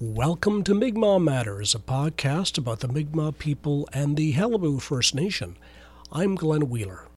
[0.00, 5.56] Welcome to Mi'kmaq Matters, a podcast about the Mi'kmaq people and the Qalipu First Nation.
[6.12, 7.08] I'm Glenn Wheeler.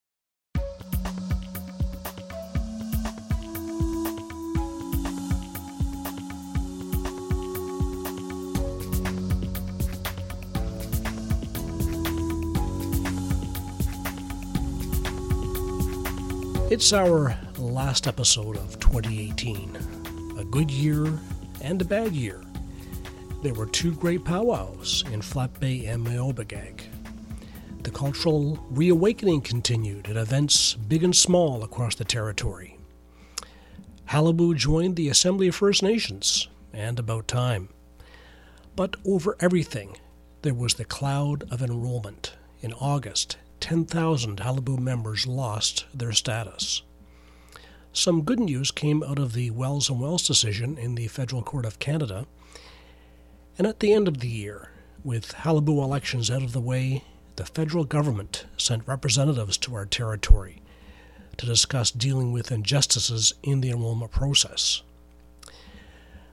[16.72, 19.78] It's our last episode of 2018.
[20.40, 21.20] A good year
[21.62, 22.42] and a bad year.
[23.42, 26.82] There were two great powwows in Flat Bay and Miawpukek.
[27.82, 32.78] The cultural reawakening continued at events big and small across the territory.
[34.08, 37.70] Qalipu joined the Assembly of First Nations, and about time.
[38.76, 39.98] But over everything,
[40.44, 42.34] there was the cloud of enrollment.
[42.62, 46.84] In August, 10,000 Qalipu members lost their status.
[47.92, 51.66] Some good news came out of the Wells and Wells decision in the Federal Court
[51.66, 52.28] of Canada
[53.62, 54.70] and at the end of the year,
[55.04, 57.04] with Qalipu elections out of the way,
[57.36, 60.64] the federal government sent representatives to our territory
[61.38, 64.82] to discuss dealing with injustices in the enrollment process.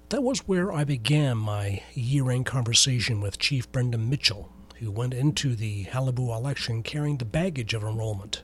[0.09, 5.13] That was where I began my year end conversation with Chief Brendan Mitchell, who went
[5.13, 8.43] into the Qalipu election carrying the baggage of enrollment,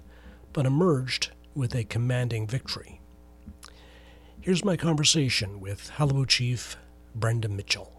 [0.52, 3.00] but emerged with a commanding victory.
[4.42, 6.76] Here's my conversation with Qalipu Chief
[7.14, 7.93] Brendan Mitchell.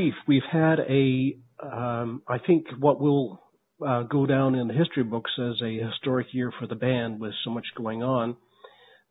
[0.00, 3.42] Chief, we've had a, um, I think what will
[3.86, 7.34] uh, go down in the history books as a historic year for the band with
[7.44, 8.36] so much going on.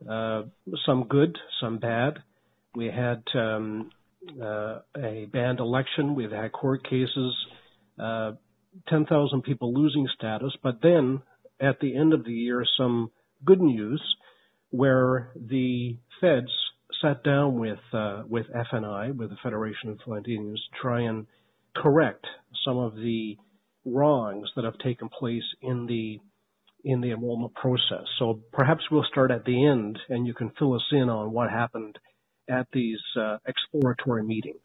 [0.09, 0.43] Uh,
[0.87, 2.19] some good, some bad.
[2.75, 3.91] We had um,
[4.41, 6.15] uh, a band election.
[6.15, 7.35] We've had court cases.
[7.99, 8.31] Uh,
[8.87, 10.53] 10,000 people losing status.
[10.63, 11.21] But then
[11.59, 13.11] at the end of the year, some
[13.45, 14.01] good news
[14.71, 16.51] where the feds
[17.01, 21.27] sat down with uh, with FNI, with the Federation of Flat Indians, to try and
[21.75, 22.25] correct
[22.65, 23.37] some of the
[23.85, 26.19] wrongs that have taken place in the
[26.83, 28.05] in the enrollment process.
[28.19, 31.49] So perhaps we'll start at the end, and you can fill us in on what
[31.49, 31.97] happened
[32.49, 34.61] at these uh, exploratory meetings.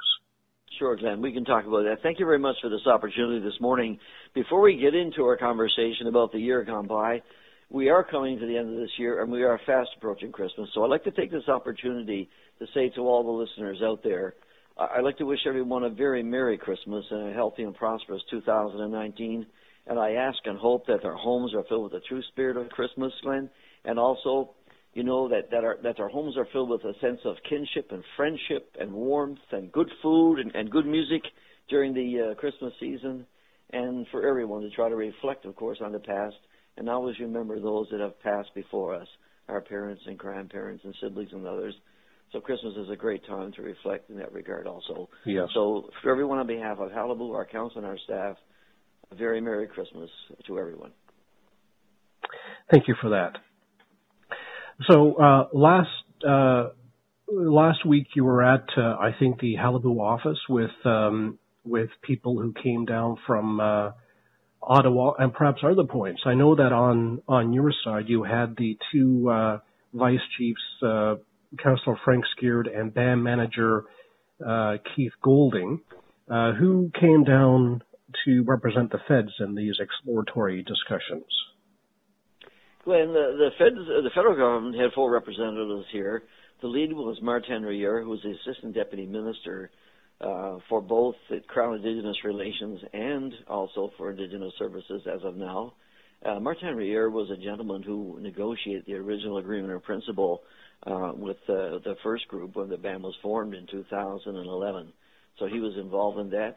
[0.78, 1.20] Sure, Glenn.
[1.20, 1.98] We can talk about that.
[2.02, 3.98] Thank you very much for this opportunity this morning.
[4.34, 7.22] Before we get into our conversation about the year gone by,
[7.70, 10.68] we are coming to the end of this year and we are fast approaching Christmas.
[10.74, 14.34] So I'd like to take this opportunity to say to all the listeners out there,
[14.76, 19.46] I'd like to wish everyone a very Merry Christmas and a healthy and prosperous 2019.
[19.86, 22.68] And I ask and hope that their homes are filled with the true spirit of
[22.70, 23.50] Christmas, Glenn,
[23.84, 24.50] and also,
[24.94, 27.92] you know, that, that, our, that our homes are filled with a sense of kinship
[27.92, 31.22] and friendship and warmth and good food and, and good music
[31.68, 33.26] during the uh, Christmas season.
[33.72, 36.36] And for everyone to try to reflect, of course, on the past
[36.76, 39.08] and always remember those that have passed before us,
[39.48, 41.74] our parents and grandparents and siblings and others.
[42.32, 45.08] So Christmas is a great time to reflect in that regard also.
[45.24, 45.48] Yes.
[45.54, 48.36] So for everyone on behalf of Qalipu, our council and our staff,
[49.12, 50.10] a very Merry Christmas
[50.46, 50.90] to everyone.
[52.70, 53.36] Thank you for that.
[54.90, 55.88] So uh, last
[56.28, 56.70] uh,
[57.28, 62.40] last week you were at uh, I think the Qalipu office with um, with people
[62.40, 63.90] who came down from uh,
[64.66, 66.22] Ottawa and perhaps other points.
[66.24, 69.58] I know that on on your side you had the two uh,
[69.92, 71.16] vice chiefs, uh,
[71.62, 73.84] Councillor Frank Skeard and band manager
[74.44, 75.80] uh, Keith Golding,
[76.30, 77.82] uh, who came down
[78.24, 81.26] to represent the feds in these exploratory discussions.
[82.84, 86.22] Glenn, the, the feds, the federal government had four representatives here.
[86.60, 89.70] The lead was Martin Reiher, who was the assistant deputy minister
[90.20, 91.16] uh, for both
[91.48, 95.74] Crown Indigenous Relations and also for Indigenous Services as of now.
[96.24, 100.42] Uh, Martin Reiher was a gentleman who negotiated the original agreement in principle
[100.86, 104.92] uh, with uh, the first group when the band was formed in 2011.
[105.38, 106.54] So he was involved in that.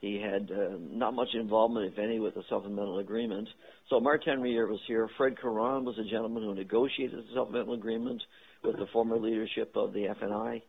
[0.00, 3.48] He had uh, not much involvement, if any, with the supplemental agreement.
[3.90, 5.08] So Martin Reiher was here.
[5.16, 8.22] Fred Caron was a gentleman who negotiated the supplemental agreement
[8.64, 10.62] with the former leadership of the FNI.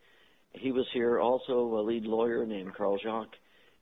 [0.54, 3.36] He was here also, a lead lawyer named Carl Jacques,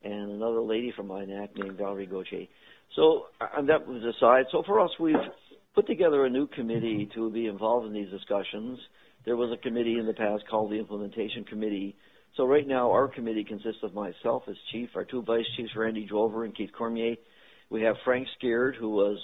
[0.04, 2.48] and another lady from INAC named Valerie Gauthier.
[2.96, 4.46] So, uh, and that was aside.
[4.52, 5.16] So for us, we've
[5.76, 8.80] put together a new committee to be involved in these discussions.
[9.26, 11.96] There was a committee in the past called the Implementation Committee.
[12.38, 16.06] So right now, our committee consists of myself as chief, our two vice chiefs, Randy
[16.06, 17.16] Drover and Keith Cormier.
[17.70, 19.18] We have Frank Skeard, who was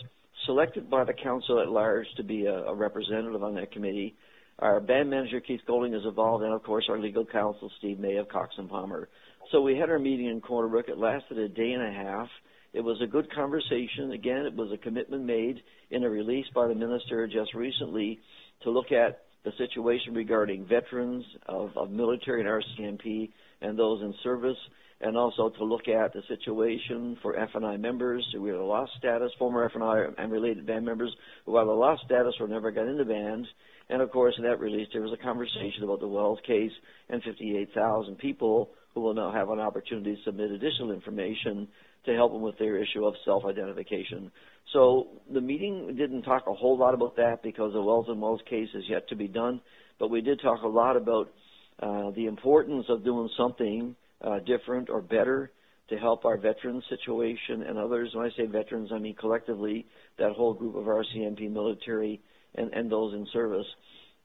[0.45, 4.15] selected by the council at large to be a, a representative on that committee.
[4.59, 8.15] Our band manager, Keith Golding, is involved, and of course, our legal counsel, Steve May
[8.15, 9.09] of Cox and Palmer.
[9.51, 10.85] So we had our meeting in Corner Brook.
[10.87, 12.29] It lasted a day and a half.
[12.71, 14.11] It was a good conversation.
[14.13, 15.61] Again, it was a commitment made
[15.91, 18.19] in a release by the minister just recently
[18.63, 23.31] to look at the situation regarding veterans of, of military and RCMP
[23.61, 24.57] and those in service,
[25.01, 29.69] and also to look at the situation for FNI members who either lost status, former
[29.69, 31.13] FNI and related band members
[31.45, 33.47] who either lost status or never got into bands.
[33.89, 36.71] And of course, in that release, there was a conversation about the Wells case
[37.09, 41.67] and 58,000 people who will now have an opportunity to submit additional information
[42.05, 44.31] to help them with their issue of self-identification.
[44.73, 48.41] So the meeting didn't talk a whole lot about that because the Wells and Wells
[48.49, 49.61] case is yet to be done,
[49.99, 51.31] but we did talk a lot about
[51.79, 55.51] uh, the importance of doing something uh, different or better
[55.89, 58.09] to help our veterans situation and others.
[58.13, 59.85] When I say veterans, I mean collectively
[60.17, 62.21] that whole group of RCMP military
[62.57, 63.65] and, and those in service.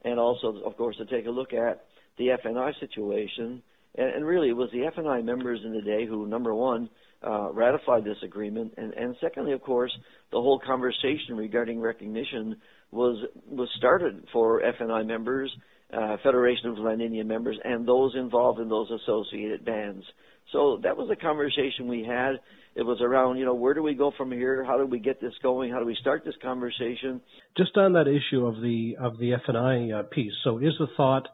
[0.05, 1.85] And also, of course, to take a look at
[2.19, 3.63] the FNI situation.
[3.97, 6.89] And, and really, it was the FNI members in the day who, number one,
[7.27, 9.95] uh, ratified this agreement, and, and secondly, of course,
[10.33, 12.57] the whole conversation regarding recognition
[12.93, 15.55] was was started for FNI members,
[15.93, 20.05] uh, Federation of Land Indian members, and those involved in those associated bands.
[20.53, 22.41] So that was the conversation we had.
[22.75, 24.65] It was around, you know, where do we go from here?
[24.65, 25.73] How do we get this going?
[25.73, 27.21] How do we start this conversation?
[27.57, 30.33] Just on that issue of the of the FNI uh, piece.
[30.45, 31.27] So is the thought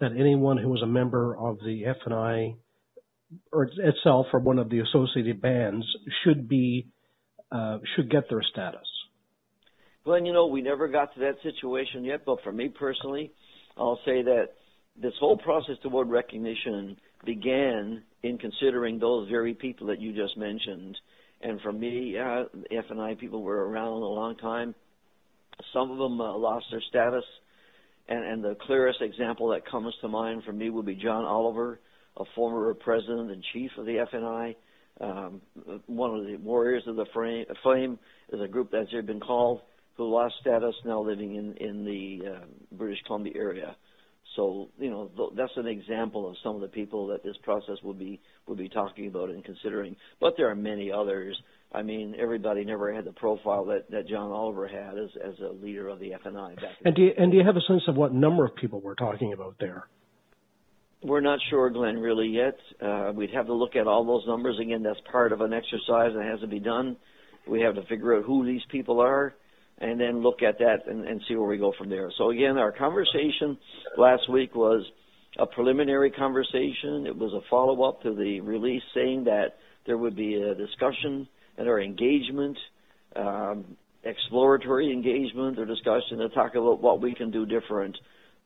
[0.00, 2.54] that anyone who was a member of the FNI
[3.52, 5.84] or itself or one of the associated bands
[6.24, 6.86] should be
[7.50, 8.86] uh, should get their status?
[10.04, 13.32] Glenn, you know, we never got to that situation yet, but for me personally,
[13.76, 14.50] I'll say that
[15.00, 20.96] this whole process toward recognition began in considering those very people that you just mentioned.
[21.40, 24.74] And for me, uh, FNI people were around a long time.
[25.72, 27.24] Some of them uh, lost their status.
[28.08, 31.80] And, and the clearest example that comes to mind for me would be John Oliver,
[32.16, 34.56] a former president and chief of the FNI.
[35.00, 35.40] Um,
[35.86, 37.98] one of the warriors of the frame, flame
[38.32, 39.60] is a group that's been called
[39.96, 43.76] who lost status now living in in the uh, British Columbia area.
[44.38, 47.76] So you know th- that's an example of some of the people that this process
[47.82, 49.96] would be would be talking about and considering.
[50.20, 51.36] But there are many others.
[51.72, 55.52] I mean, everybody never had the profile that, that John Oliver had as as a
[55.52, 56.54] leader of the FNI.
[56.54, 58.80] Back and do you, and do you have a sense of what number of people
[58.80, 59.88] we're talking about there?
[61.02, 62.58] We're not sure, Glenn, really yet.
[62.80, 64.84] Uh, we'd have to look at all those numbers again.
[64.84, 66.96] That's part of an exercise that has to be done.
[67.48, 69.34] We have to figure out who these people are
[69.80, 72.10] and then look at that and, and see where we go from there.
[72.18, 73.56] So again, our conversation
[73.96, 74.84] last week was
[75.38, 77.06] a preliminary conversation.
[77.06, 81.28] It was a follow up to the release saying that there would be a discussion
[81.56, 82.56] and our engagement,
[83.16, 87.96] um, exploratory engagement or discussion to talk about what we can do different.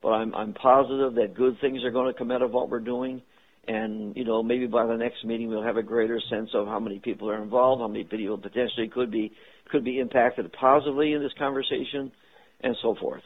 [0.03, 2.81] But I'm, I'm positive that good things are going to come out of what we're
[2.81, 3.23] doing.
[3.69, 6.81] And, you know, maybe by the next meeting we'll have a greater sense of how
[6.81, 9.33] many people are involved, how many people potentially could be
[9.71, 12.13] could be impacted positively in this conversation,
[12.61, 13.23] and so forth.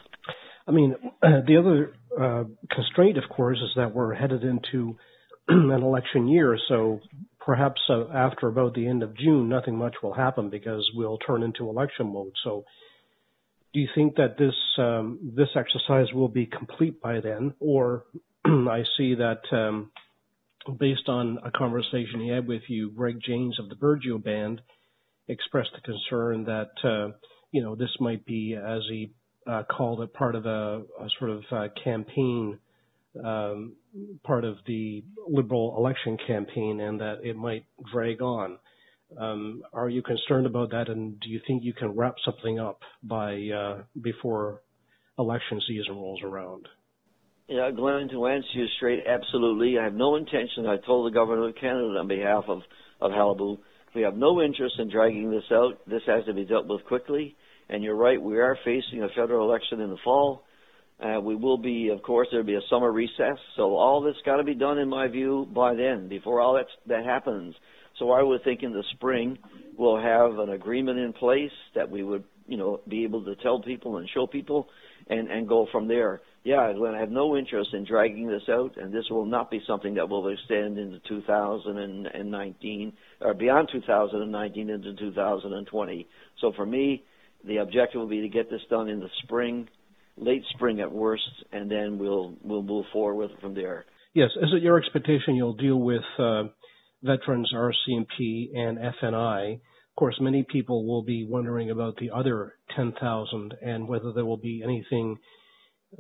[0.67, 4.97] I mean, the other uh, constraint, of course, is that we're headed into
[5.49, 7.01] an election year, so
[7.45, 11.43] perhaps uh, after about the end of June, nothing much will happen because we'll turn
[11.43, 12.33] into election mode.
[12.43, 12.65] So,
[13.73, 18.05] do you think that this um, this exercise will be complete by then, or
[18.45, 19.91] I see that um,
[20.79, 24.61] based on a conversation he had with you, Greg James of the Burgeo Band
[25.29, 27.13] expressed the concern that uh,
[27.53, 29.13] you know this might be, as he
[29.47, 32.59] uh, called it, part of a, a sort of uh, campaign,
[33.25, 33.75] um,
[34.25, 38.59] part of the liberal election campaign, and that it might drag on.
[39.19, 42.81] Um, are you concerned about that, and do you think you can wrap something up
[43.03, 44.63] by uh, before
[45.19, 46.67] election season rolls around?
[47.49, 49.79] Yeah, Glenn, to answer you straight, absolutely.
[49.79, 50.67] I have no intention.
[50.67, 52.63] I told the government of Canada on behalf of
[53.01, 53.59] of Qalipu
[53.97, 55.81] we have no interest in dragging this out.
[55.87, 57.35] This has to be dealt with quickly.
[57.71, 60.45] And you're right, we are facing a federal election in the fall.
[61.03, 63.39] Uh, we will be, of course, there'll be a summer recess.
[63.57, 66.67] So all this got to be done, in my view, by then, before all that
[66.87, 67.55] that happens.
[67.99, 69.39] So I would think in the spring
[69.79, 73.63] we'll have an agreement in place that we would, you know, be able to tell
[73.63, 74.69] people and show people,
[75.09, 78.95] and and go from there yeah, I have no interest in dragging this out, and
[78.95, 86.09] this will not be something that will extend into 2019 or beyond 2019 into 2020.
[86.41, 87.03] So for me,
[87.45, 89.69] the objective will be to get this done in the spring,
[90.17, 93.85] late spring at worst, and then we'll we'll move forward with it from there.
[94.15, 96.45] Yes, is it your expectation you'll deal with uh,
[97.03, 99.55] veterans, RCMP, and FNI?
[99.55, 104.37] Of course, many people will be wondering about the other 10,000 and whether there will
[104.37, 105.17] be anything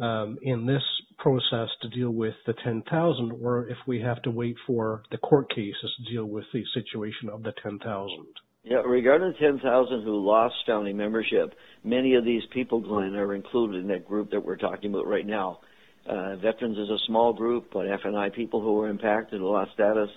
[0.00, 0.82] um, in this
[1.18, 5.48] process to deal with the 10,000 or if we have to wait for the court
[5.50, 8.26] cases to deal with the situation of the 10,000.
[8.64, 13.80] Yeah, regarding the 10,000 who lost founding membership, many of these people, Glenn, are included
[13.80, 15.60] in that group that we're talking about right now.
[16.08, 20.10] Uh, veterans is a small group, but FNI people who were impacted lost status.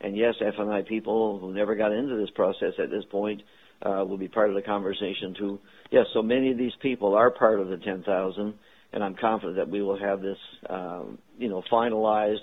[0.00, 3.42] And yes, FNI people who never got into this process at this point
[3.82, 5.58] uh, will be part of the conversation too.
[5.90, 8.54] Yes, so many of these people are part of the 10,000,
[8.96, 10.38] and I'm confident that we will have this,
[10.70, 12.40] um, you know, finalized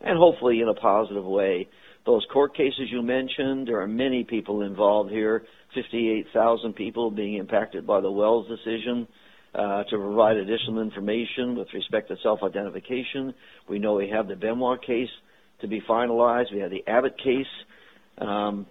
[0.00, 1.68] and hopefully in a positive way.
[2.06, 5.42] Those court cases you mentioned, there are many people involved here,
[5.74, 9.08] 58,000 people being impacted by the Wells decision.
[9.54, 13.32] Uh, to provide additional information with respect to self-identification.
[13.70, 15.08] We know we have the Benoit case
[15.62, 16.52] to be finalized.
[16.52, 17.46] We have the Abbott case.
[18.18, 18.66] Um,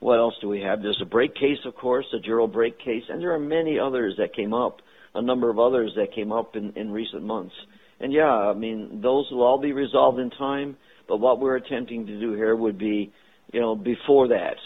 [0.00, 0.82] what else do we have?
[0.82, 4.14] There's a break case, of course, the Gerald break case, and there are many others
[4.18, 4.80] that came up,
[5.14, 7.54] a number of others that came up in, in recent months.
[8.00, 10.76] And yeah, I mean, those will all be resolved in time,
[11.08, 13.12] but what we're attempting to do here would be,
[13.52, 14.56] you know, before that.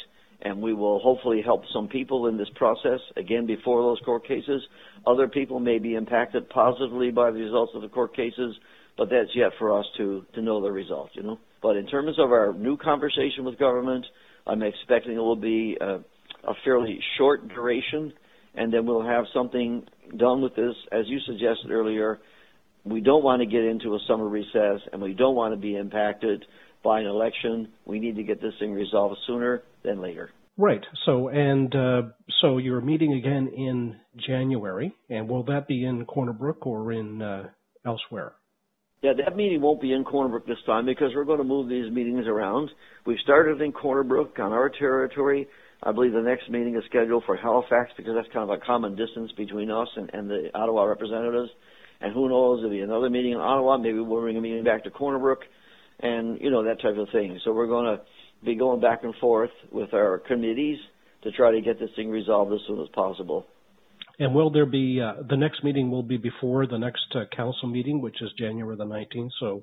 [0.42, 4.62] And we will hopefully help some people in this process, again, before those court cases.
[5.06, 8.56] Other people may be impacted positively by the results of the court cases,
[8.96, 11.38] but that's yet for us to, to know the results, you know.
[11.62, 14.06] But in terms of our new conversation with government,
[14.50, 15.96] I'm expecting it will be a,
[16.48, 18.12] a fairly short duration,
[18.54, 22.18] and then we'll have something done with this, as you suggested earlier.
[22.84, 25.76] We don't want to get into a summer recess, and we don't want to be
[25.76, 26.44] impacted
[26.82, 27.68] by an election.
[27.86, 30.30] We need to get this thing resolved sooner than later.
[30.56, 30.84] Right.
[31.06, 32.02] So, and uh,
[32.40, 37.22] so you're meeting again in January, and will that be in Corner Brook or in
[37.22, 37.44] uh,
[37.86, 38.32] elsewhere?
[39.02, 41.70] Yeah, that meeting won't be in Corner Brook this time because we're going to move
[41.70, 42.70] these meetings around.
[43.06, 45.48] We started in Corner Brook on our territory.
[45.82, 48.96] I believe the next meeting is scheduled for Halifax because that's kind of a common
[48.96, 51.48] distance between us and, and the Ottawa representatives.
[52.02, 53.78] And who knows, there'll be another meeting in Ottawa.
[53.78, 55.40] Maybe we'll bring a meeting back to Corner Brook
[56.00, 57.40] and, you know, that type of thing.
[57.42, 58.02] So we're going to
[58.44, 60.78] be going back and forth with our committees
[61.22, 63.46] to try to get this thing resolved as soon as possible.
[64.20, 67.68] And will there be uh, the next meeting will be before the next uh, council
[67.68, 69.30] meeting, which is January the 19th.
[69.40, 69.62] So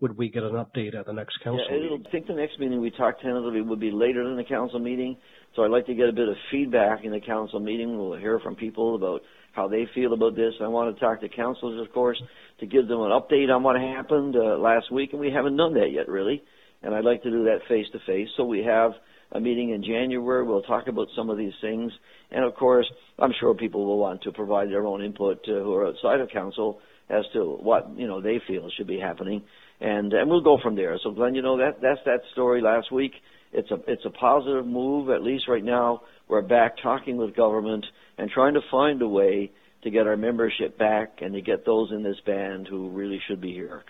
[0.00, 2.04] would we get an update at the next council yeah, meeting?
[2.06, 5.16] I think the next meeting we talked tentatively would be later than the council meeting.
[5.56, 7.98] So I'd like to get a bit of feedback in the council meeting.
[7.98, 10.54] We'll hear from people about how they feel about this.
[10.62, 12.22] I want to talk to councilors, of course,
[12.60, 15.74] to give them an update on what happened uh, last week, and we haven't done
[15.74, 16.40] that yet, really.
[16.84, 18.28] And I'd like to do that face to face.
[18.36, 18.92] So we have
[19.32, 20.44] a meeting in January.
[20.44, 21.92] We'll talk about some of these things.
[22.30, 22.86] And of course,
[23.18, 26.28] I'm sure people will want to provide their own input uh, who are outside of
[26.30, 26.80] council
[27.10, 29.42] as to what, you know, they feel should be happening.
[29.80, 30.98] And, and we'll go from there.
[31.02, 33.12] So Glenn, you know, that, that's that story last week.
[33.52, 35.08] It's a, it's a positive move.
[35.08, 37.86] At least right now, we're back talking with government
[38.18, 39.50] and trying to find a way
[39.82, 43.40] to get our membership back and to get those in this band who really should
[43.40, 43.84] be here.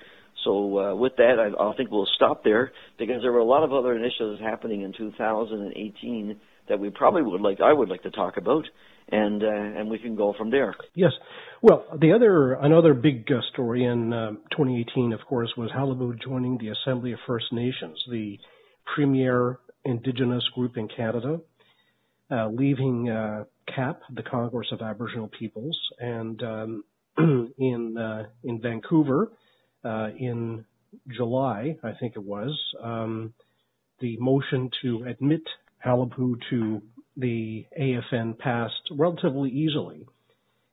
[0.44, 3.64] So uh, with that, I, I think we'll stop there because there were a lot
[3.64, 8.10] of other initiatives happening in 2018 that we probably would like, I would like to
[8.10, 8.64] talk about,
[9.10, 10.74] and uh, and we can go from there.
[10.94, 11.12] Yes.
[11.62, 16.58] Well, the other another big uh, story in uh, 2018, of course, was Qalipu joining
[16.58, 18.38] the Assembly of First Nations, the
[18.94, 21.40] premier Indigenous group in Canada,
[22.30, 26.84] uh, leaving uh, CAP, the Congress of Aboriginal Peoples, and um,
[27.18, 29.32] in uh, in Vancouver
[29.84, 30.64] in
[31.14, 33.34] July, I think it was, um,
[34.00, 35.42] the motion to admit
[35.84, 36.82] Qalipu to
[37.16, 40.06] the AFN passed relatively easily,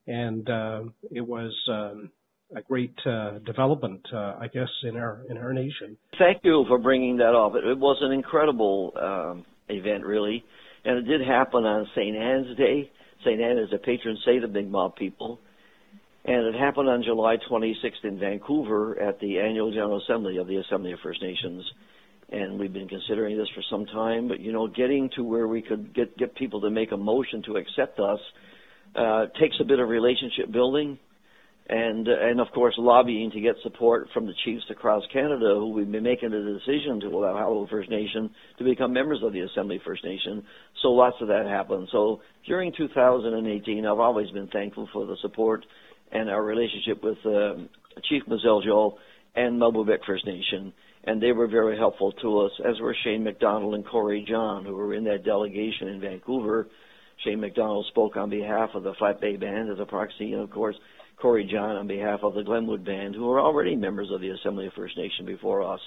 [0.08, 2.12] and uh, it was um,
[2.56, 5.98] a great uh, development, uh, I guess, in our in our nation.
[6.20, 7.56] Thank you for bringing that up.
[7.56, 10.44] It, it was an incredible um, event, really,
[10.84, 12.16] and it did happen on St.
[12.16, 12.92] Anne's Day.
[13.26, 13.42] St.
[13.42, 15.40] Anne is a patron saint of Mi'kmaq people,
[16.27, 20.58] and it happened on July 26th in Vancouver at the annual General Assembly of the
[20.58, 21.63] Assembly of First Nations.
[22.32, 25.62] And we've been considering this for some time, but you know, getting to where we
[25.62, 28.20] could get get people to make a motion to accept us
[28.96, 30.98] uh, takes a bit of relationship building,
[31.70, 35.91] and and of course lobbying to get support from the chiefs across Canada who we've
[35.91, 39.79] been making the decision to allow Qalipu First Nation to become members of the Assembly
[39.86, 40.44] First Nation.
[40.82, 41.89] So lots of that happened.
[41.91, 45.63] So during 2018, I've always been thankful for the support
[46.12, 47.56] and our relationship with uh,
[48.10, 48.98] Chief Misel Joe
[49.36, 50.74] and Miawpukek First Nation.
[51.04, 54.74] And they were very helpful to us, as were Shane McDonald and Corey John, who
[54.74, 56.68] were in that delegation in Vancouver.
[57.24, 60.50] Shane McDonald spoke on behalf of the Flat Bay Band as a proxy, and of
[60.50, 60.76] course,
[61.22, 64.68] Corey John on behalf of the Glenwood Band, who were already members of the Assembly
[64.68, 65.80] of First Nation before us.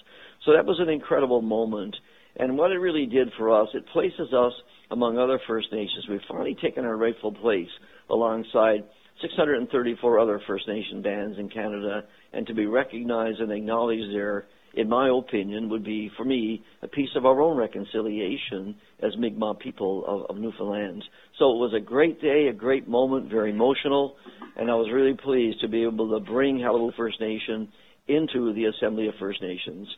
[0.45, 1.95] So that was an incredible moment.
[2.37, 4.53] And what it really did for us, it places us
[4.91, 6.07] among other First Nations.
[6.09, 7.69] We've finally taken our rightful place
[8.09, 8.85] alongside
[9.21, 14.89] 634 other First Nation bands in Canada, and to be recognized and acknowledged there, in
[14.89, 20.05] my opinion, would be, for me, a piece of our own reconciliation as Mi'kmaq people
[20.07, 21.03] of, of Newfoundland.
[21.39, 24.17] So it was a great day, a great moment, very emotional,
[24.57, 27.69] and I was really pleased to be able to bring Qalipu First Nation
[28.07, 29.89] into the Assembly of First Nations.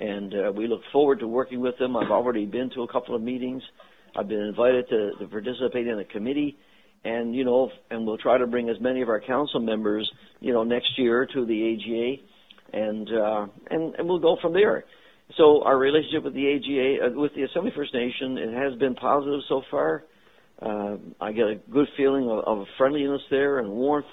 [0.00, 1.96] And uh, we look forward to working with them.
[1.96, 3.62] I've already been to a couple of meetings.
[4.16, 6.56] I've been invited to, to participate in a committee,
[7.04, 10.52] and you know, and we'll try to bring as many of our council members, you
[10.52, 14.84] know, next year to the AGA, and uh, and and we'll go from there.
[15.36, 18.94] So our relationship with the AGA, uh, with the Assembly First Nation, it has been
[18.94, 20.04] positive so far.
[20.60, 24.06] Uh, I get a good feeling of, of friendliness there and warmth,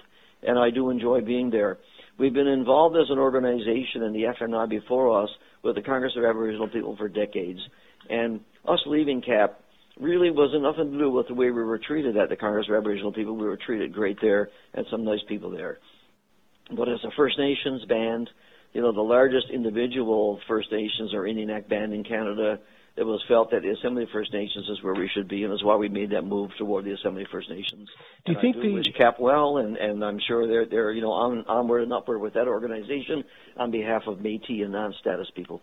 [0.44, 1.78] and I do enjoy being there.
[2.20, 5.30] We've been involved as an organization in the FNI before us
[5.64, 7.60] with the Congress of Aboriginal People for decades,
[8.10, 9.60] and us leaving CAP
[10.00, 12.76] really wasn't nothing to do with the way we were treated at the Congress of
[12.76, 13.36] Aboriginal People.
[13.36, 15.80] We were treated great there, and some nice people there.
[16.76, 18.30] But as a First Nations band,
[18.74, 22.60] you know, the largest individual First Nations or Indian Act band in Canada,
[22.98, 25.52] it was felt that the Assembly of First Nations is where we should be, and
[25.52, 27.90] that's why we made that move toward the Assembly of First Nations.
[28.26, 30.66] Do you and think I do the wish Cap well, and and I'm sure they're
[30.66, 33.24] they're you know on, onward and upward with that organization
[33.58, 35.62] on behalf of Métis and non-status people.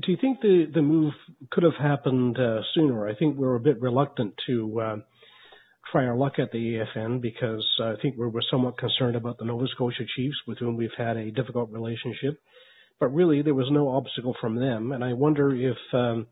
[0.00, 1.12] Do you think the the move
[1.50, 3.08] could have happened uh, sooner?
[3.08, 4.80] I think we're a bit reluctant to.
[4.80, 4.96] Uh,
[5.90, 9.44] try our luck at the AFN because I think we were somewhat concerned about the
[9.44, 12.40] Nova Scotia Chiefs with whom we've had a difficult relationship.
[12.98, 16.28] But really, there was no obstacle from them, and I wonder if um,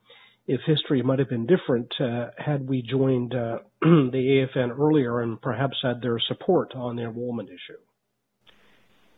[0.46, 5.40] if history might have been different uh, had we joined uh, the AFN earlier and
[5.40, 7.78] perhaps had their support on the enrollment issue.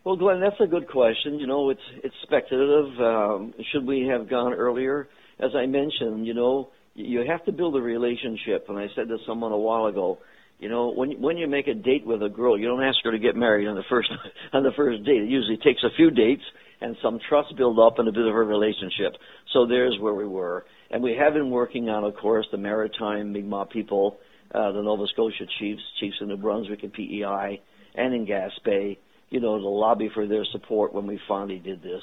[0.05, 1.39] Well, Glenn, that's a good question.
[1.39, 3.01] You know, it's it's speculative.
[3.01, 5.09] Um, should we have gone earlier?
[5.39, 8.67] As I mentioned, you know, you have to build a relationship.
[8.69, 10.19] And I said to someone a while ago,
[10.59, 13.13] you know, when when you make a date with a girl, you don't ask her
[13.13, 14.11] to get married on the first
[14.53, 15.23] on the first date.
[15.23, 16.43] It usually takes a few dates
[16.81, 19.13] and some trust build up and a bit of a relationship.
[19.53, 23.33] So there's where we were, and we have been working on, of course, the maritime
[23.33, 24.19] Mi'kmaq people,
[24.53, 27.61] uh, the Nova Scotia chiefs, chiefs in New Brunswick and PEI,
[27.95, 28.97] and in Gaspé.
[29.33, 32.03] You know, to lobby for their support when we finally did this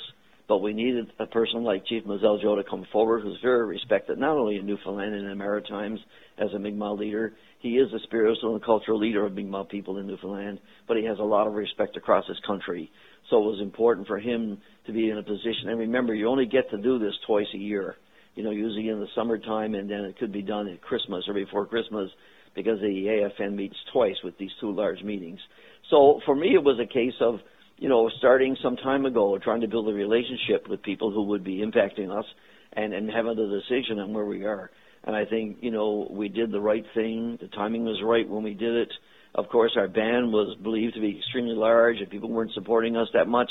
[0.50, 4.18] but we needed a person like Chief Misel Joe to come forward who's very respected,
[4.18, 6.00] not only in Newfoundland and the Maritimes
[6.40, 10.08] as a Mi'kmaq leader, he is the spiritual and cultural leader of Mi'kmaq people in
[10.08, 12.92] Newfoundland, but he has a lot of respect across his country.
[13.30, 15.70] So it was important for him to be in a position.
[15.70, 17.96] And remember, you only get to do this twice a year.
[18.34, 21.36] You know, usually in the summertime, and then it could be done at Christmas or
[21.36, 22.10] before Christmas
[22.56, 25.40] because the AFN meets twice with these two large meetings.
[25.90, 27.40] So for me, it was a case of
[27.80, 31.44] you know, starting some time ago, trying to build a relationship with people who would
[31.44, 32.26] be impacting us
[32.74, 34.70] and, and having a decision on where we are.
[35.06, 37.38] And I think, you know, we did the right thing.
[37.40, 38.92] The timing was right when we did it.
[39.34, 43.08] Of course, our band was believed to be extremely large and people weren't supporting us
[43.14, 43.50] that much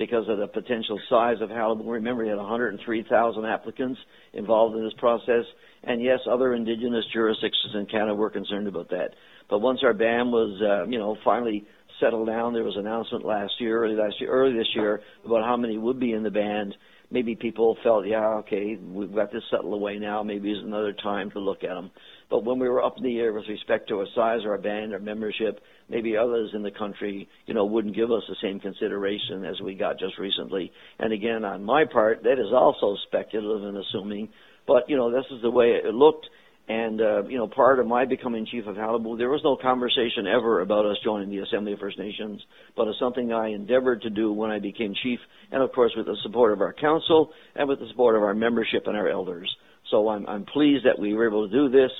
[0.00, 1.82] because of the potential size of Qalipu.
[1.84, 4.00] Remember, we had 103,000 applicants
[4.32, 5.44] involved in this process.
[5.84, 9.10] And yes, other indigenous jurisdictions in Canada were concerned about that.
[9.50, 11.66] But once our band was, uh, you know, finally
[12.00, 12.54] settled down.
[12.54, 15.76] There was an announcement last year, early last year, early this year, about how many
[15.76, 16.74] would be in the band.
[17.12, 20.22] Maybe people felt, yeah, okay, we've got this settled away now.
[20.22, 21.90] Maybe it's another time to look at them.
[22.30, 24.58] But when we were up in the air with respect to our size, or our
[24.58, 28.60] band, our membership, maybe others in the country, you know, wouldn't give us the same
[28.60, 30.70] consideration as we got just recently.
[31.00, 34.28] And again, on my part, that is also speculative and assuming.
[34.68, 36.28] But you know, this is the way it looked
[36.70, 40.28] and, uh, you know, prior to my becoming chief of Qalipu, there was no conversation
[40.28, 42.40] ever about us joining the Assembly of First Nations,
[42.76, 45.18] but it's something I endeavored to do when I became chief,
[45.50, 48.34] and of course with the support of our council and with the support of our
[48.34, 49.52] membership and our elders.
[49.90, 51.90] So I'm, I'm pleased that we were able to do this,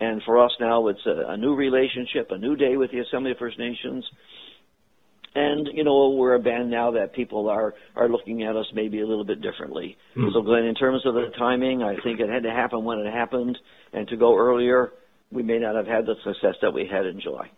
[0.00, 3.32] and for us now it's a, a new relationship, a new day with the Assembly
[3.32, 4.06] of First Nations,
[5.34, 9.00] and you know we're a band now that people are are looking at us maybe
[9.00, 9.96] a little bit differently.
[10.16, 10.32] Mm.
[10.32, 13.12] So Glenn, in terms of the timing, I think it had to happen when it
[13.12, 13.56] happened,
[13.92, 14.92] and to go earlier,
[15.30, 17.50] we may not have had the success that we had in July.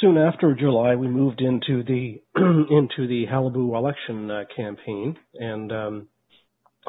[0.00, 6.08] Soon after July, we moved into the into the Qalipu election uh, campaign, and um,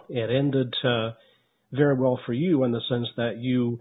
[0.09, 1.11] it ended uh,
[1.71, 3.79] very well for you in the sense that you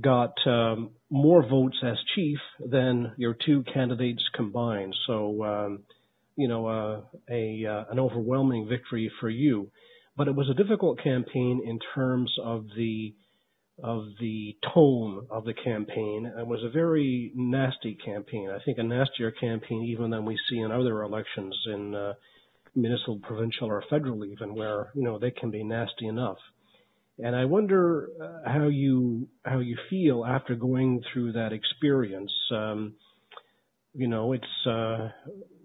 [0.00, 4.94] got um, more votes as chief than your two candidates combined.
[5.06, 5.78] So, um,
[6.36, 9.70] you know, uh, a uh, an overwhelming victory for you.
[10.16, 13.14] But it was a difficult campaign in terms of the
[13.82, 16.30] of the tone of the campaign.
[16.38, 18.50] It was a very nasty campaign.
[18.50, 22.14] I think a nastier campaign even than we see in other elections in uh,
[22.74, 26.38] municipal, provincial, or federal, even where you know they can be nasty enough.
[27.18, 32.32] And I wonder uh, how you how you feel after going through that experience.
[32.52, 32.94] Um,
[33.92, 35.08] you know, it's uh,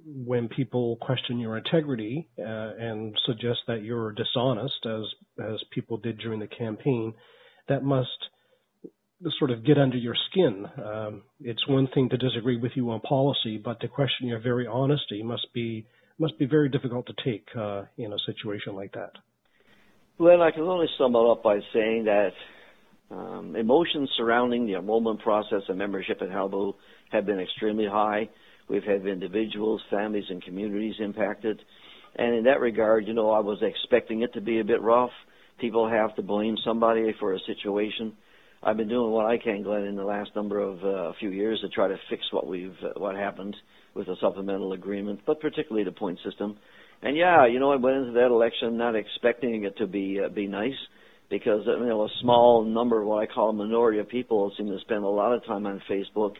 [0.05, 5.03] when people question your integrity uh, and suggest that you're dishonest, as
[5.39, 7.13] as people did during the campaign.
[7.69, 8.09] That must
[9.39, 10.65] sort of get under your skin.
[10.83, 14.67] Um, it's one thing to disagree with you on policy, but to question your very
[14.67, 15.85] honesty must be
[16.19, 19.11] must be very difficult to take uh, in a situation like that.
[20.19, 22.33] Well, I can only sum it up by saying that
[23.09, 26.75] um, emotions surrounding the enrollment process and membership at Qalipu
[27.11, 28.29] have been extremely high.
[28.69, 31.59] We've had individuals, families, and communities impacted.
[32.15, 35.09] And in that regard, you know, I was expecting it to be a bit rough.
[35.59, 38.13] People have to blame somebody for a situation.
[38.61, 41.59] I've been doing what I can, Glenn, in the last number of uh, few years
[41.61, 43.55] to try to fix what we've uh, what happened
[43.95, 46.57] with the supplemental agreement, but particularly the point system.
[47.03, 50.29] And yeah, you know, I went into that election not expecting it to be uh,
[50.29, 50.71] be nice
[51.29, 54.79] because you know a small number, what I call a minority of people, seem to
[54.79, 56.35] spend a lot of time on Facebook.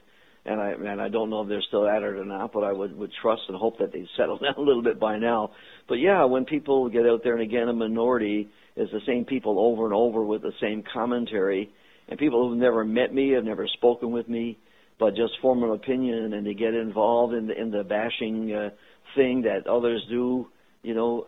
[0.45, 2.71] And I and I don't know if they're still at it or not, but I
[2.71, 5.52] would would trust and hope that they'd settle down a little bit by now.
[5.89, 9.60] But yeah, when people get out there, and again, a minority is the same people
[9.60, 11.69] over and over with the same commentary
[12.08, 14.58] and people who've never met me, have never spoken with me,
[14.99, 18.69] but just form an opinion and they get involved in the in the bashing uh,
[19.15, 20.47] thing that others do.
[20.84, 21.28] You know,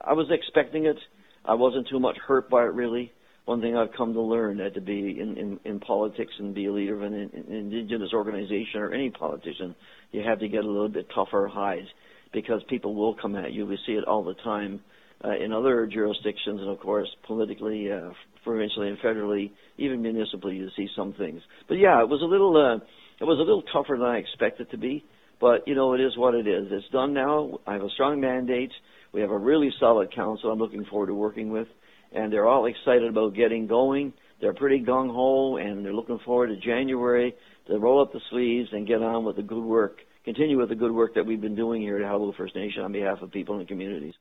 [0.00, 0.96] I was expecting it.
[1.44, 3.12] I wasn't too much hurt by it really.
[3.44, 6.66] One thing I've come to learn that to be in, in, in politics and be
[6.66, 9.76] a leader of an, an indigenous organization or any politician,
[10.10, 11.86] you have to get a little bit tougher hide
[12.32, 13.64] because people will come at you.
[13.64, 14.80] We see it all the time
[15.24, 18.10] uh, in other jurisdictions, and of course politically, uh,
[18.42, 21.40] provincially and federally, even municipally, you see some things.
[21.68, 22.84] But yeah, it was a little, uh,
[23.20, 25.04] it was a little tougher than I expected to be.
[25.40, 26.68] But you know, it is what it is.
[26.70, 27.58] It's done now.
[27.66, 28.72] I have a strong mandate.
[29.12, 30.50] We have a really solid council.
[30.50, 31.68] I'm looking forward to working with,
[32.12, 34.12] and they're all excited about getting going.
[34.40, 37.34] They're pretty gung ho, and they're looking forward to January
[37.68, 39.98] to roll up the sleeves and get on with the good work.
[40.24, 42.92] Continue with the good work that we've been doing here at Qalipu First Nation on
[42.92, 44.14] behalf of people and communities.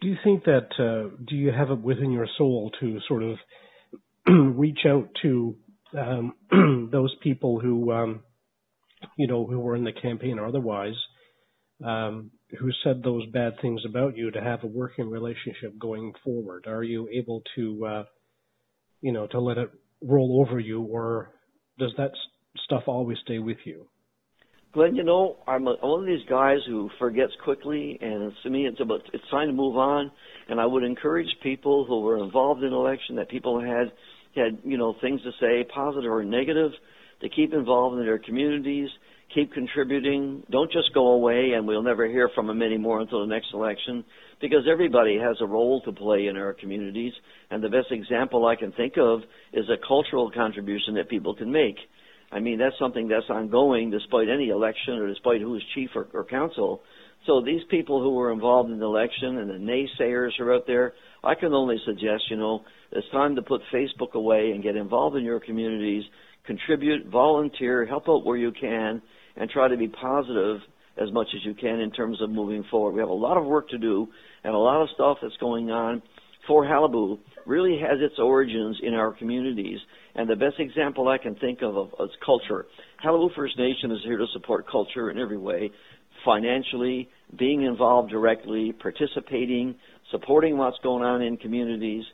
[0.00, 3.36] Do you think that uh, do you have it within your soul to sort of
[4.56, 5.56] reach out to
[5.98, 8.22] um, those people who um,
[9.16, 10.94] you know who were in the campaign or otherwise
[11.82, 16.66] um, who said those bad things about you to have a working relationship going forward?
[16.66, 18.04] Are you able to uh,
[19.00, 19.70] you know to let it
[20.02, 21.32] roll over you, or
[21.78, 22.12] does that
[22.64, 23.86] stuff always stay with you?
[24.72, 28.66] Glenn, you know, I'm a, one of these guys who forgets quickly, and to me,
[28.66, 30.10] it's about it's time to move on.
[30.48, 33.92] And I would encourage people who were involved in election that people had
[34.34, 36.72] had you know things to say, positive or negative,
[37.24, 38.90] to keep involved in their communities,
[39.34, 40.42] keep contributing.
[40.50, 44.04] Don't just go away, and we'll never hear from them anymore until the next election,
[44.42, 47.14] because everybody has a role to play in our communities.
[47.50, 49.20] And the best example I can think of
[49.54, 51.76] is a cultural contribution that people can make.
[52.30, 56.08] I mean, that's something that's ongoing despite any election or despite who is chief or,
[56.12, 56.82] or council.
[57.26, 60.66] So these people who were involved in the election and the naysayers who are out
[60.66, 64.76] there, I can only suggest, you know, it's time to put Facebook away and get
[64.76, 66.04] involved in your communities,
[66.46, 69.00] contribute, volunteer, help out where you can,
[69.36, 70.60] and try to be positive
[71.00, 72.92] as much as you can in terms of moving forward.
[72.92, 74.08] We have a lot of work to do
[74.44, 76.02] and a lot of stuff that's going on
[76.46, 79.78] for Qalipu really has its origins in our communities.
[80.14, 82.66] And the best example I can think of, of is culture.
[83.04, 85.70] Qalipu First Nation is here to support culture in every way,
[86.24, 89.74] financially, being involved directly, participating,
[90.10, 92.04] supporting what's going on in communities.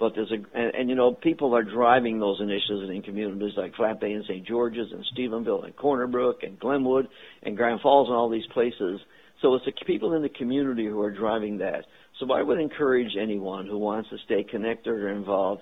[0.00, 3.74] But there's a, and, and you know, people are driving those initiatives in communities like
[3.74, 4.46] Flat Bay and St.
[4.46, 7.06] George's and Stephenville and Corner Brook and Glenwood
[7.42, 8.98] and Grand Falls and all these places.
[9.42, 11.84] So it's the people in the community who are driving that.
[12.18, 15.60] So I would encourage anyone who wants to stay connected or involved,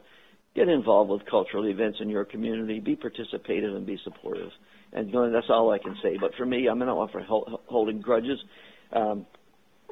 [0.55, 4.51] get involved with cultural events in your community, be participative and be supportive.
[4.92, 6.16] And that's all I can say.
[6.18, 8.38] But for me, I'm not for holding grudges.
[8.92, 9.27] Um,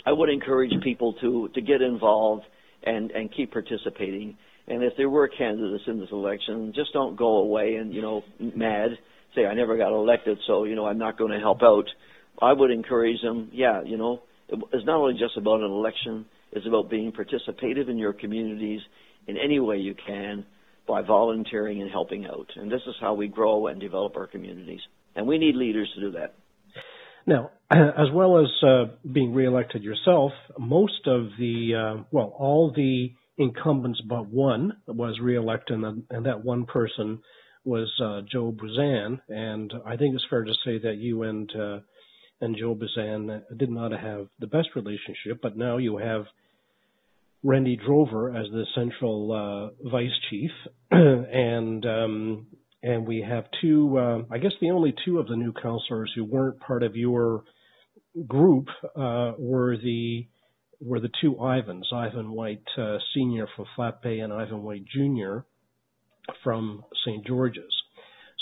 [0.04, 2.44] I would encourage people to to get involved
[2.82, 4.36] and and keep participating.
[4.68, 8.22] And if there were candidates in this election, just don't go away and you know
[8.38, 8.90] mad
[9.34, 11.84] say I never got elected, so you know I'm not going to help out.
[12.40, 13.50] I would encourage them.
[13.52, 17.98] Yeah, you know, it's not only just about an election It's about being participative in
[17.98, 18.80] your communities
[19.26, 20.46] in any way you can
[20.86, 22.46] by volunteering and helping out.
[22.54, 24.80] And this is how we grow and develop our communities.
[25.14, 26.34] And we need leaders to do that.
[27.26, 33.12] Now, as well as uh, being reelected yourself, most of the, uh, well, all the
[33.38, 37.20] incumbents but one was reelected, and, and that one person
[37.64, 39.20] was uh, Joe Buzan.
[39.28, 41.78] And I think it's fair to say that you and uh,
[42.40, 46.26] and Joe Bazan did not have the best relationship, but now you have
[47.42, 50.50] Randy Drover as the central uh, vice chief,
[50.90, 52.46] and um,
[52.82, 56.24] and we have two, uh, I guess the only two of the new counselors who
[56.24, 57.42] weren't part of your
[58.26, 60.26] group uh, were the
[60.80, 65.44] were the two Ivans, Ivan White uh, Senior from Flat Bay and Ivan White Junior
[66.44, 67.26] from St.
[67.26, 67.74] George's.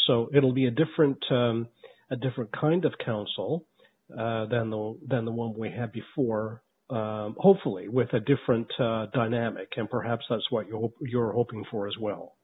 [0.06, 1.68] So it'll be a different um,
[2.10, 3.64] a different kind of council
[4.12, 6.62] uh, than the than the one we had before.
[6.90, 11.88] Um, hopefully, with a different uh, dynamic, and perhaps that's what you're you're hoping for
[11.88, 12.34] as well.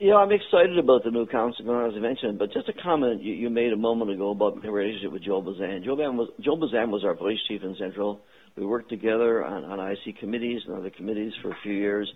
[0.00, 2.38] Yeah, I'm excited about the new council, as I mentioned.
[2.38, 5.40] But just a comment you, you made a moment ago about my relationship with Joe
[5.42, 5.82] Bazan.
[5.84, 8.20] Joe Bazan was Joe Bazan was our police chief in Central.
[8.56, 12.08] We worked together on, on IC committees and other committees for a few years.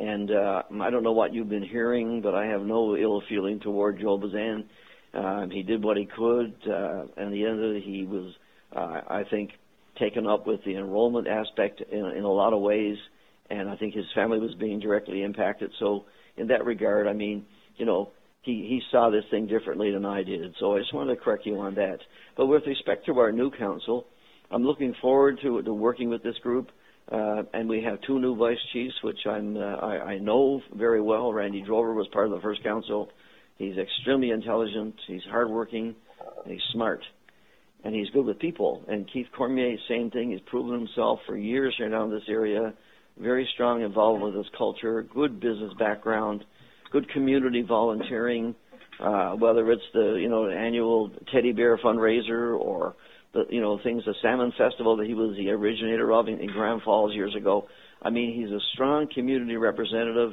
[0.00, 3.60] And uh, I don't know what you've been hearing, but I have no ill feeling
[3.60, 4.64] toward Joe Bazan.
[5.12, 8.32] Um, he did what he could, uh, and the end of it, he was,
[8.74, 9.50] uh, I think,
[9.98, 12.96] taken up with the enrollment aspect in, in a lot of ways,
[13.50, 15.72] and I think his family was being directly impacted.
[15.78, 16.04] So,
[16.38, 17.44] in that regard, I mean,
[17.76, 18.10] you know,
[18.42, 20.54] he he saw this thing differently than I did.
[20.58, 21.98] So I just wanted to correct you on that.
[22.36, 24.06] But with respect to our new council,
[24.50, 26.70] I'm looking forward to, to working with this group.
[27.10, 31.00] Uh, and we have two new vice chiefs, which I'm uh, I, I know very
[31.00, 31.32] well.
[31.32, 33.08] Randy Drover was part of the first council.
[33.56, 34.94] He's extremely intelligent.
[35.06, 35.94] He's hardworking.
[36.46, 37.00] He's smart,
[37.82, 38.84] and he's good with people.
[38.88, 40.32] And Keith Cormier, same thing.
[40.32, 42.74] He's proven himself for years here now in this area.
[43.20, 45.02] Very strong involvement with this culture.
[45.02, 46.44] Good business background.
[46.92, 48.54] Good community volunteering.
[49.00, 52.96] Uh, whether it's the you know annual teddy bear fundraiser or
[53.32, 56.48] the you know things the salmon festival that he was the originator of in, in
[56.48, 57.68] Grand Falls years ago.
[58.02, 60.32] I mean, he's a strong community representative,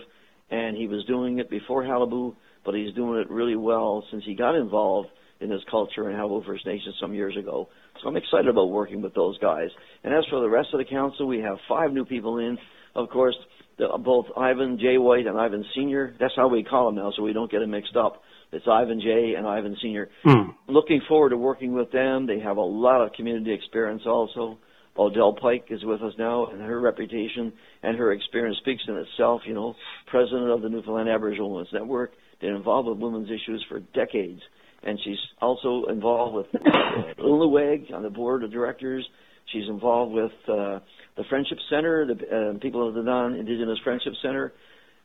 [0.49, 4.35] and he was doing it before Qalipu, but he's doing it really well since he
[4.35, 5.09] got involved
[5.41, 7.69] in this culture in Qalipu First Nation some years ago.
[8.01, 9.69] So I'm excited about working with those guys.
[10.03, 12.57] And as for the rest of the council, we have five new people in.
[12.95, 13.35] Of course,
[13.77, 14.97] the, both Ivan J.
[14.97, 16.15] White and Ivan Senior.
[16.19, 18.21] That's how we call them now, so we don't get them mixed up.
[18.51, 19.33] It's Ivan J.
[19.37, 20.09] and Ivan Sr.
[20.25, 20.55] Mm.
[20.67, 22.25] Looking forward to working with them.
[22.27, 24.59] They have a lot of community experience also.
[24.97, 27.51] Odelle Pike is with us now, and her reputation
[27.83, 29.41] and her experience speaks in itself.
[29.45, 29.75] You know,
[30.07, 34.41] president of the Newfoundland Aboriginal Women's Network, been involved with women's issues for decades,
[34.85, 39.05] and she's also involved with uh, on the board of directors.
[39.51, 40.79] She's involved with uh,
[41.17, 42.13] the Friendship Center, the
[42.55, 44.53] uh, people of the Non-Indigenous Friendship Center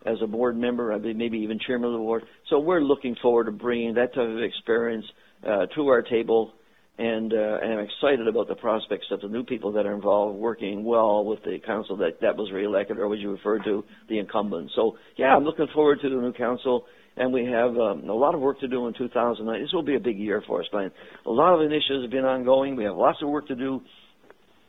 [0.07, 2.23] as a board member, I believe maybe even chairman of the board.
[2.49, 5.05] So we're looking forward to bringing that type of experience
[5.47, 6.53] uh, to our table,
[6.99, 10.39] and, uh, and I'm excited about the prospects of the new people that are involved
[10.39, 14.19] working well with the council that, that was reelected, or as you referred to, the
[14.19, 14.71] incumbent.
[14.75, 16.87] So yeah, I'm looking forward to the new council,
[17.21, 19.61] and we have um, a lot of work to do in 2009.
[19.61, 20.91] This will be a big year for us, Glenn.
[21.27, 22.77] A lot of initiatives have been ongoing.
[22.77, 23.83] We have lots of work to do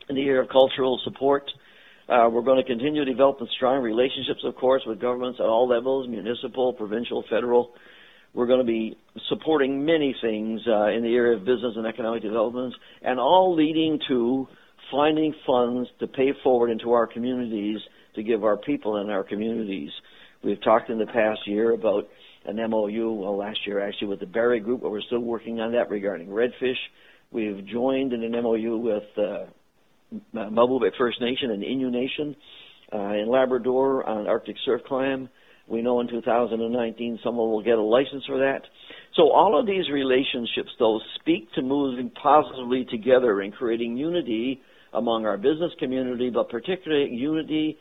[0.09, 1.49] in the area of cultural support.
[2.09, 6.09] Uh, we're going to continue developing strong relationships, of course, with governments at all levels,
[6.09, 7.71] municipal, provincial, federal.
[8.33, 8.97] We're going to be
[9.29, 13.97] supporting many things uh, in the area of business and economic development, and all leading
[14.09, 14.45] to
[14.91, 17.79] finding funds to pay forward into our communities
[18.15, 19.91] to give our people in our communities.
[20.43, 22.09] We've talked in the past year about
[22.45, 25.71] an MOU, well, last year actually, with the Barry Group, but we're still working on
[25.73, 26.77] that regarding redfish.
[27.31, 29.45] We've joined in an MOU with uh,
[30.97, 32.35] First Nation and Innu Nation
[32.93, 35.29] uh, in Labrador on Arctic surf clam.
[35.67, 38.61] We know in 2019 someone will get a license for that.
[39.15, 44.61] So all of these relationships, though, speak to moving positively together and creating unity
[44.93, 47.77] among our business community, but particularly unity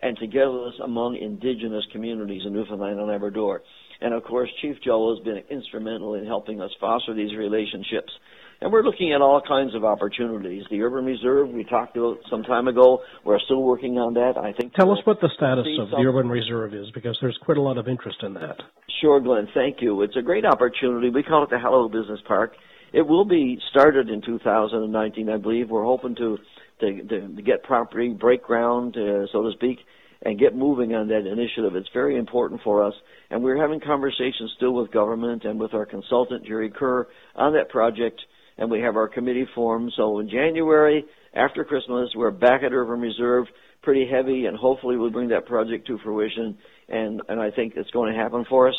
[0.00, 3.62] and togetherness among indigenous communities in Newfoundland and Labrador.
[4.00, 8.12] And of course, Chief Joe has been instrumental in helping us foster these relationships.
[8.60, 10.64] And we're looking at all kinds of opportunities.
[10.70, 13.00] The urban reserve we talked about some time ago.
[13.24, 14.38] We're still working on that.
[14.38, 14.74] I think.
[14.74, 17.78] Tell us what the status of the urban reserve is, because there's quite a lot
[17.78, 18.56] of interest in that.
[19.00, 19.48] Sure, Glenn.
[19.52, 20.02] Thank you.
[20.02, 21.10] It's a great opportunity.
[21.10, 22.54] We call it the Hello Business Park.
[22.92, 25.68] It will be started in 2019, I believe.
[25.68, 26.38] We're hoping to
[26.80, 27.02] to,
[27.36, 29.78] to get property, break ground, uh, so to speak,
[30.24, 31.76] and get moving on that initiative.
[31.76, 32.94] It's very important for us,
[33.30, 37.68] and we're having conversations still with government and with our consultant Jerry Kerr on that
[37.68, 38.20] project
[38.58, 39.92] and we have our committee formed.
[39.96, 43.46] So in January, after Christmas, we're back at Urban Reserve,
[43.82, 46.56] pretty heavy, and hopefully we'll bring that project to fruition.
[46.88, 48.74] And and I think it's going to happen for us.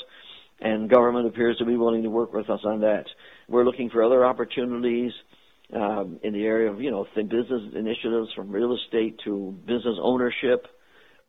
[0.62, 3.03] And government appears to be willing to work with us on that.
[3.49, 5.12] We're looking for other opportunities
[5.73, 10.67] um, in the area of you know business initiatives from real estate to business ownership.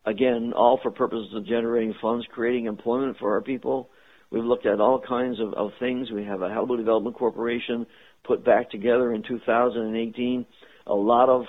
[0.07, 3.91] Again, all for purposes of generating funds, creating employment for our people.
[4.31, 6.11] We've looked at all kinds of, of things.
[6.13, 7.87] We have a Qalipu Development Corporation
[8.25, 10.47] put back together in 2018.
[10.87, 11.43] A lot of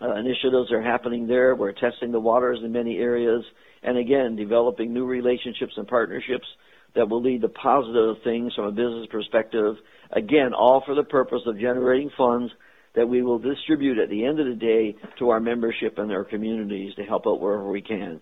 [0.00, 1.54] uh, initiatives are happening there.
[1.54, 3.44] We're testing the waters in many areas,
[3.82, 6.46] and again, developing new relationships and partnerships
[6.94, 9.76] that will lead to positive things from a business perspective.
[10.12, 12.50] Again, all for the purpose of generating funds
[12.94, 16.24] that we will distribute at the end of the day to our membership and our
[16.24, 18.20] communities to help out wherever we can.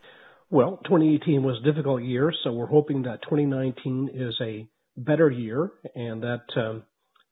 [0.50, 5.70] Well, 2018 was a difficult year, so we're hoping that 2019 is a better year
[5.94, 6.82] and that um,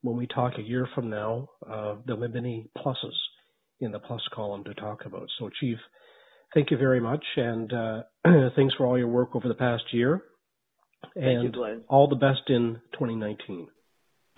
[0.02, 3.14] when we talk a year from now, uh, there'll be many pluses
[3.80, 5.28] in the plus column to talk about.
[5.38, 5.78] So, Chief,
[6.54, 8.02] thank you very much, and uh,
[8.56, 10.22] thanks for all your work over the past year.
[11.14, 13.68] And you, all the best in 2019.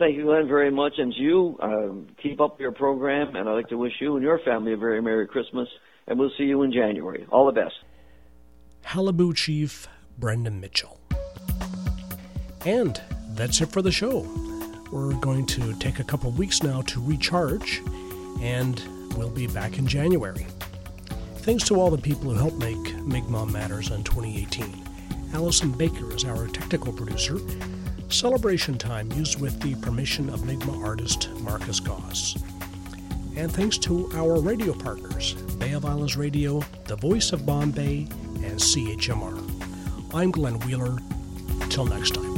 [0.00, 0.94] Thank you, Glenn, very much.
[0.96, 4.38] And you, um, keep up your program, and I'd like to wish you and your
[4.38, 5.68] family a very Merry Christmas,
[6.06, 7.26] and we'll see you in January.
[7.30, 7.74] All the best.
[8.82, 9.86] Qalipu Chief
[10.18, 10.98] Brendan Mitchell.
[12.64, 12.98] And
[13.32, 14.20] that's it for the show.
[14.90, 17.82] We're going to take a couple weeks now to recharge,
[18.40, 18.82] and
[19.18, 20.46] we'll be back in January.
[21.40, 24.82] Thanks to all the people who helped make Mi'kmaq Matters in 2018.
[25.34, 27.38] Allison Baker is our technical producer.
[28.12, 32.36] Celebration time used with the permission of Mi'kmaq artist Marcus Goss.
[33.36, 38.08] And thanks to our radio partners, Bay of Islands Radio, The Voice of Bonne Bay,
[38.42, 40.14] and CHMR.
[40.14, 40.98] I'm Glenn Wheeler.
[41.70, 42.29] Till next time.